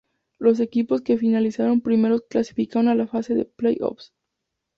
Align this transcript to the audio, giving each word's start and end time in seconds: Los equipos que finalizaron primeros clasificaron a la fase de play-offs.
Los 0.39 0.59
equipos 0.59 1.01
que 1.03 1.19
finalizaron 1.19 1.79
primeros 1.81 2.23
clasificaron 2.27 2.87
a 2.87 2.95
la 2.95 3.05
fase 3.05 3.35
de 3.35 3.45
play-offs. 3.45 4.15